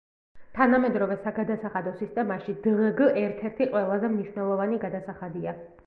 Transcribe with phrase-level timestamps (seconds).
[0.53, 5.61] თანამედროვე საგადასახადო სისტემაში დღგ ერთ-ერთი ყველაზე მნიშვნელოვანი გადასახადია.